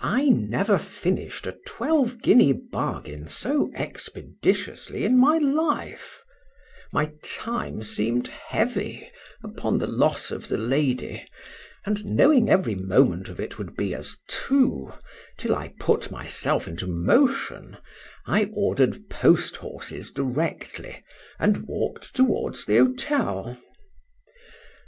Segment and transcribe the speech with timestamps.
[0.00, 6.22] I NEVER finished a twelve guinea bargain so expeditiously in my life:
[6.92, 9.10] my time seemed heavy,
[9.42, 11.24] upon the loss of the lady,
[11.86, 14.92] and knowing every moment of it would be as two,
[15.38, 21.02] till I put myself into motion,—I ordered post horses directly,
[21.38, 23.56] and walked towards the hotel.